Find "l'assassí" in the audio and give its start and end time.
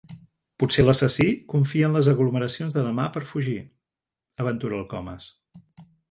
0.85-1.25